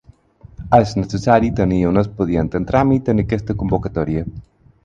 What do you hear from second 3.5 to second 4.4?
convocatòria.